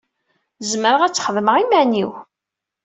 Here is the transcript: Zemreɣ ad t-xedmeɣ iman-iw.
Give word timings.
Zemreɣ 0.69 1.01
ad 1.03 1.13
t-xedmeɣ 1.13 1.55
iman-iw. 1.63 2.11